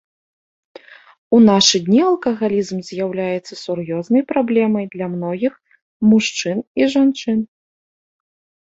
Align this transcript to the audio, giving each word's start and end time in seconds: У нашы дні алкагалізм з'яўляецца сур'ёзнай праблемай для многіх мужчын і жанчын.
У 1.37 1.41
нашы 1.49 1.81
дні 1.89 1.99
алкагалізм 2.11 2.77
з'яўляецца 2.89 3.53
сур'ёзнай 3.63 4.21
праблемай 4.35 4.85
для 4.97 5.07
многіх 5.15 5.53
мужчын 6.11 6.57
і 6.83 6.91
жанчын. 6.97 7.39